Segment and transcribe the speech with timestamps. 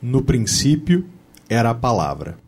[0.00, 1.04] No princípio
[1.48, 2.38] era a palavra.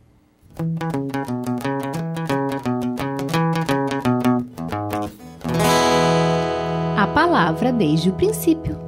[6.97, 8.79] A palavra desde o princípio.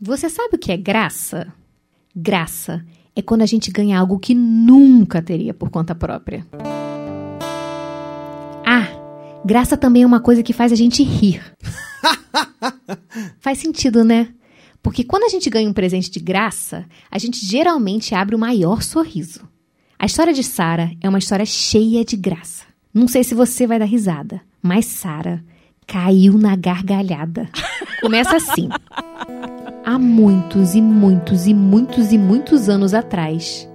[0.00, 1.52] Você sabe o que é graça?
[2.14, 2.86] Graça
[3.16, 6.46] é quando a gente ganha algo que nunca teria por conta própria.
[8.64, 8.86] Ah,
[9.44, 11.42] graça também é uma coisa que faz a gente rir.
[13.42, 14.32] faz sentido, né?
[14.86, 18.84] Porque quando a gente ganha um presente de graça, a gente geralmente abre o maior
[18.84, 19.40] sorriso.
[19.98, 22.62] A história de Sara é uma história cheia de graça.
[22.94, 25.44] Não sei se você vai dar risada, mas Sara
[25.88, 27.50] caiu na gargalhada.
[28.00, 28.68] Começa assim.
[29.84, 33.68] Há muitos e muitos e muitos e muitos anos atrás,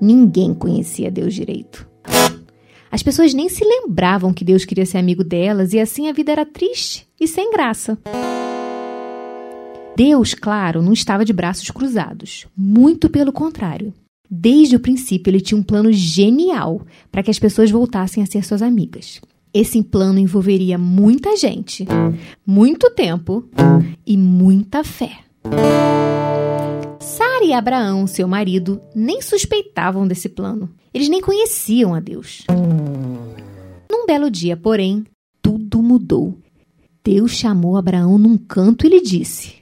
[0.00, 1.86] ninguém conhecia Deus direito.
[2.90, 6.32] As pessoas nem se lembravam que Deus queria ser amigo delas e assim a vida
[6.32, 7.98] era triste e sem graça.
[9.98, 12.46] Deus, claro, não estava de braços cruzados.
[12.56, 13.92] Muito pelo contrário.
[14.30, 18.44] Desde o princípio, ele tinha um plano genial para que as pessoas voltassem a ser
[18.44, 19.20] suas amigas.
[19.52, 21.84] Esse plano envolveria muita gente,
[22.46, 23.48] muito tempo
[24.06, 25.18] e muita fé.
[27.00, 30.70] Sara e Abraão, seu marido, nem suspeitavam desse plano.
[30.94, 32.44] Eles nem conheciam a Deus.
[33.90, 35.04] Num belo dia, porém,
[35.42, 36.38] tudo mudou.
[37.02, 39.57] Deus chamou Abraão num canto e lhe disse: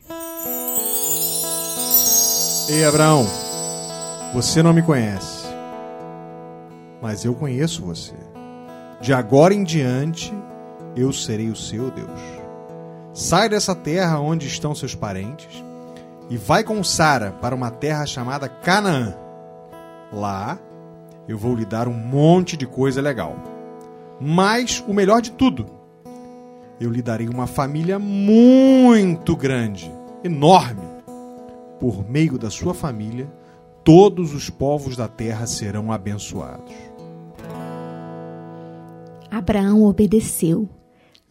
[2.69, 3.25] Ei, Abraão,
[4.34, 5.47] você não me conhece,
[7.00, 8.14] mas eu conheço você.
[9.00, 10.34] De agora em diante,
[10.97, 12.20] eu serei o seu Deus.
[13.14, 15.62] Sai dessa terra onde estão seus parentes
[16.28, 19.14] e vai com Sara para uma terra chamada Canaã.
[20.12, 20.59] Lá,
[21.28, 23.37] eu vou lhe dar um monte de coisa legal.
[24.20, 25.67] Mas o melhor de tudo,
[26.81, 29.89] eu lhe darei uma família muito grande,
[30.25, 30.96] enorme
[31.79, 33.31] por meio da sua família,
[33.85, 36.73] todos os povos da terra serão abençoados.
[39.31, 40.69] Abraão obedeceu.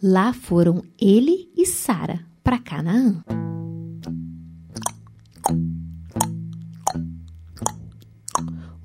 [0.02, 3.24] Lá foram ele e Sara para Canaã.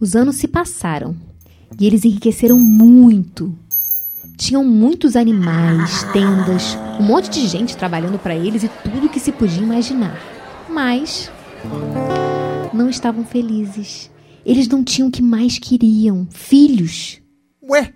[0.00, 1.14] Os anos se passaram
[1.78, 3.54] e eles enriqueceram muito.
[4.38, 9.30] Tinham muitos animais, tendas, um monte de gente trabalhando para eles e tudo que se
[9.30, 10.18] podia imaginar.
[10.70, 11.30] Mas
[12.72, 14.10] não estavam felizes.
[14.44, 17.20] Eles não tinham o que mais queriam: filhos.
[17.62, 17.92] Ué,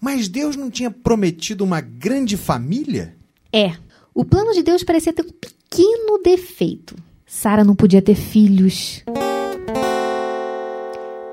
[0.00, 3.16] mas Deus não tinha prometido uma grande família?
[3.52, 3.74] É.
[4.14, 6.96] O plano de Deus parecia ter um pequeno defeito.
[7.26, 9.02] Sara não podia ter filhos.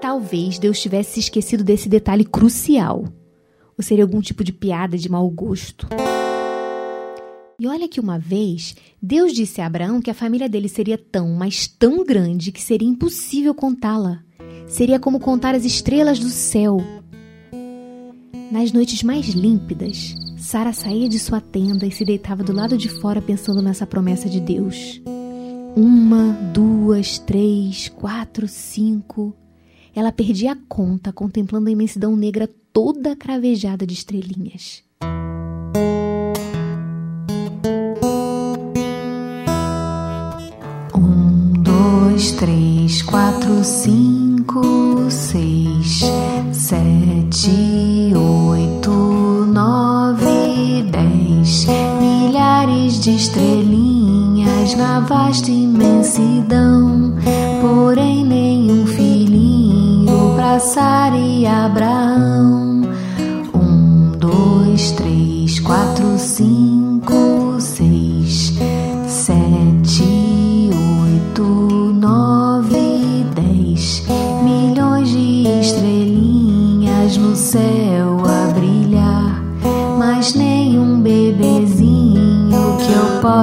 [0.01, 3.05] Talvez Deus tivesse se esquecido desse detalhe crucial.
[3.77, 5.87] Ou seria algum tipo de piada de mau gosto.
[7.63, 11.29] E olha que uma vez, Deus disse a Abraão que a família dele seria tão,
[11.29, 14.21] mas tão grande que seria impossível contá-la.
[14.67, 16.75] Seria como contar as estrelas do céu.
[18.51, 22.89] Nas noites mais límpidas, Sara saía de sua tenda e se deitava do lado de
[22.89, 25.01] fora pensando nessa promessa de Deus.
[25.73, 29.33] Uma, duas, três, quatro, cinco.
[29.95, 34.83] Ela perdia a conta contemplando a imensidão negra toda cravejada de estrelinhas.
[42.43, 46.01] Três, quatro, cinco, seis,
[46.51, 51.65] sete, oito, nove, dez.
[52.01, 57.15] Milhares de estrelinhas na vasta imensidão,
[57.61, 62.32] porém nenhum filhinho pra Sara e Abraão.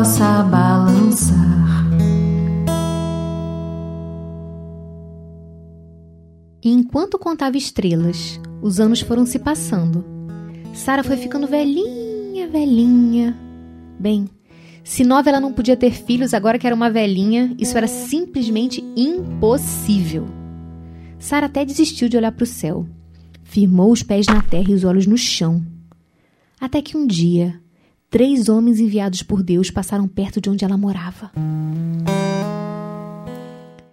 [0.00, 1.37] Possa balançar.
[6.65, 10.03] E enquanto contava estrelas, os anos foram se passando.
[10.72, 13.36] Sara foi ficando velhinha, velhinha.
[13.98, 14.27] Bem,
[14.83, 18.83] se nova ela não podia ter filhos, agora que era uma velhinha, isso era simplesmente
[18.97, 20.27] impossível.
[21.19, 22.89] Sara até desistiu de olhar para o céu.
[23.42, 25.63] Firmou os pés na terra e os olhos no chão.
[26.59, 27.60] Até que um dia,
[28.10, 31.30] três homens enviados por Deus passaram perto de onde ela morava.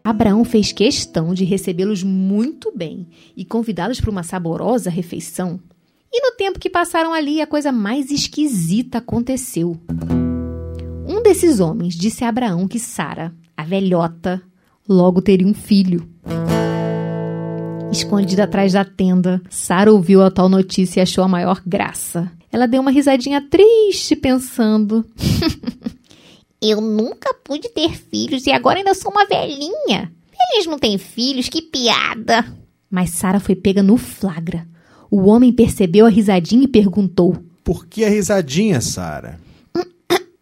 [0.03, 5.59] Abraão fez questão de recebê-los muito bem e convidá-los para uma saborosa refeição.
[6.11, 9.77] E no tempo que passaram ali, a coisa mais esquisita aconteceu.
[11.07, 14.41] Um desses homens disse a Abraão que Sara, a velhota,
[14.87, 16.09] logo teria um filho.
[17.91, 22.31] Escondida atrás da tenda, Sara ouviu a tal notícia e achou a maior graça.
[22.51, 25.05] Ela deu uma risadinha triste, pensando:
[26.61, 30.11] Eu nunca pude ter filhos e agora ainda sou uma velhinha.
[30.53, 32.45] Eles não têm filhos, que piada!
[32.89, 34.67] Mas Sara foi pega no flagra.
[35.11, 39.39] O homem percebeu a risadinha e perguntou: Por que a risadinha, Sara?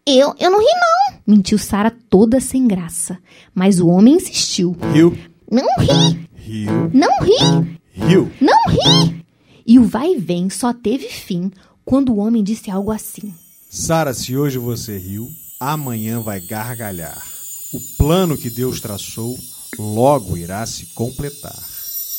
[0.08, 1.18] Eu, eu não ri não.
[1.26, 3.18] Mentiu Sara toda sem graça.
[3.52, 4.76] Mas o homem insistiu.
[4.92, 5.18] Riu,
[5.50, 8.30] Não ri, riu, não ri, riu.
[8.40, 9.24] não ri.
[9.66, 11.50] E o vai e vem só teve fim
[11.86, 13.32] quando o homem disse algo assim.
[13.70, 15.30] Sara, se hoje você riu,
[15.60, 17.24] amanhã vai gargalhar.
[17.72, 19.38] O plano que Deus traçou
[19.78, 21.56] logo irá se completar.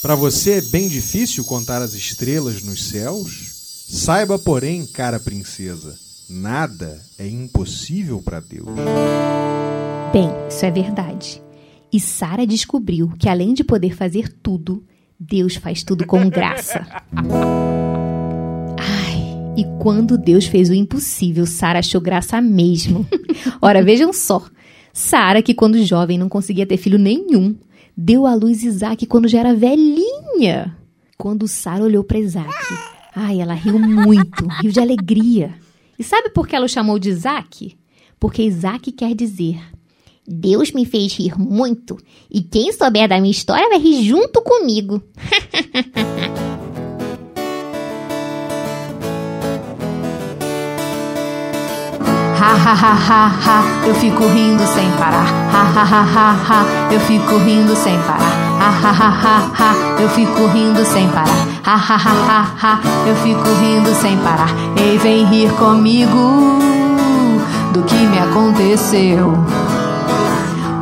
[0.02, 3.86] Para você é bem difícil contar as estrelas nos céus?
[3.90, 5.98] Saiba, porém, cara princesa,
[6.30, 8.68] nada é impossível para Deus.
[10.14, 11.42] Bem, isso é verdade.
[11.92, 14.84] E Sara descobriu que além de poder fazer tudo,
[15.20, 16.86] Deus faz tudo com graça.
[19.58, 23.08] E quando Deus fez o impossível, Sara achou graça mesmo.
[23.60, 24.46] Ora, vejam só.
[24.94, 27.56] Sara, que quando jovem não conseguia ter filho nenhum,
[27.96, 30.78] deu à luz Isaac quando já era velhinha.
[31.18, 32.54] Quando Sara olhou para Isaac,
[33.16, 35.56] ai, ela riu muito, riu de alegria.
[35.98, 37.76] E sabe por que ela o chamou de Isaac?
[38.20, 39.60] Porque Isaac quer dizer
[40.28, 41.98] Deus me fez rir muito
[42.30, 45.02] e quem souber da minha história vai rir junto comigo.
[52.50, 55.28] Ha eu fico rindo sem parar.
[55.54, 58.48] Ha ha ha ha eu fico rindo sem parar.
[58.60, 61.48] Ha ha ha ha, eu fico rindo sem parar.
[61.66, 64.50] Ha ha ha ha ha, eu fico rindo sem parar.
[64.78, 66.58] Ei, vem rir comigo
[67.74, 69.34] do que me aconteceu.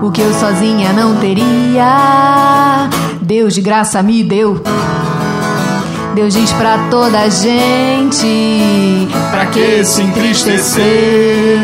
[0.01, 2.88] O que eu sozinha não teria,
[3.21, 4.62] Deus de graça me deu.
[6.15, 11.59] Deus diz pra toda gente: Pra que se entristecer?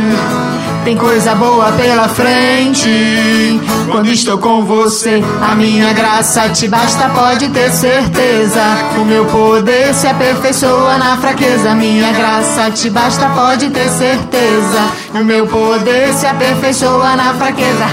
[0.84, 3.62] Tem coisa boa pela frente.
[3.92, 8.62] Quando estou com você, a minha graça te basta, pode ter certeza.
[9.00, 11.76] O meu poder se aperfeiçoa na fraqueza.
[11.76, 14.92] Minha graça te basta, pode ter certeza.
[15.14, 17.86] O meu poder se aperfeiçoa na fraqueza.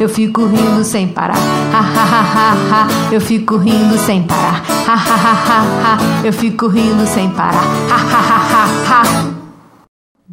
[0.00, 1.38] Eu fico rindo sem parar.
[3.12, 4.62] Eu fico rindo sem parar.
[6.24, 7.64] Eu fico rindo sem parar.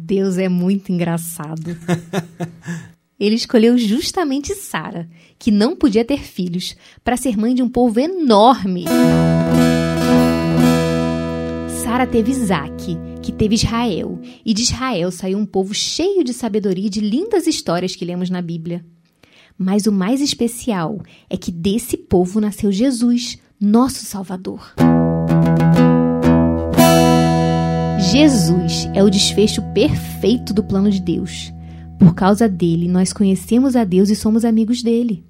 [0.04, 1.74] Deus é muito engraçado.
[3.18, 5.08] Ele escolheu justamente Sara,
[5.38, 8.84] que não podia ter filhos, para ser mãe de um povo enorme.
[11.82, 16.88] Sara teve Isaac, que teve Israel, e de Israel saiu um povo cheio de sabedoria
[16.88, 18.84] e de lindas histórias que lemos na Bíblia.
[19.56, 24.74] Mas o mais especial é que desse povo nasceu Jesus, nosso Salvador.
[28.14, 31.52] Jesus é o desfecho perfeito do plano de Deus.
[31.98, 35.24] Por causa dele, nós conhecemos a Deus e somos amigos dele.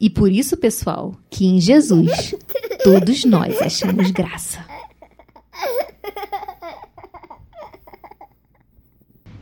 [0.00, 2.34] E por isso, pessoal, que em Jesus
[2.82, 4.64] todos nós achamos graça.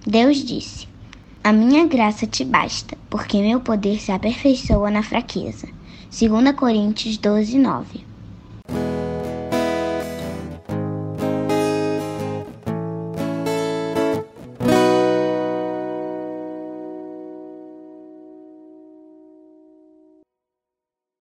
[0.05, 0.89] Deus disse:
[1.45, 5.69] A minha graça te basta, porque meu poder se aperfeiçoa na fraqueza.
[6.11, 8.12] 2 Coríntios 12, 9.